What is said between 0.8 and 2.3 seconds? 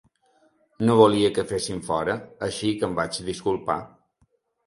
No volia que fessin fora,